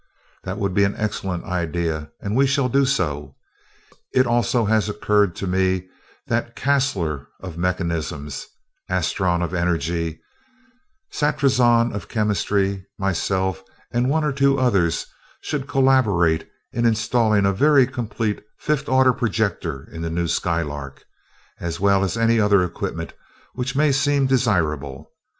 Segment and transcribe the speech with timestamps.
[0.45, 3.35] "That would be an excellent idea, and we shall do so.
[4.11, 5.89] It also has occurred to me
[6.25, 8.27] that Caslor of Mechanism,
[8.89, 10.19] Astron of Energy,
[11.11, 15.05] Satrazon of Chemistry, myself, and one of two others,
[15.39, 21.05] should collaborate in installing a very complete fifth order projector in the new Skylark,
[21.59, 23.13] as well as any other equipment
[23.53, 25.11] which may seem desirable.